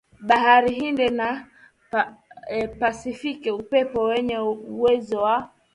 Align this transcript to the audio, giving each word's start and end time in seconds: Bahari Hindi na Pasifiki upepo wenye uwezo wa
Bahari 0.27 0.69
Hindi 0.79 1.07
na 1.19 1.29
Pasifiki 2.79 3.51
upepo 3.61 4.01
wenye 4.03 4.39
uwezo 4.39 5.17
wa 5.23 5.35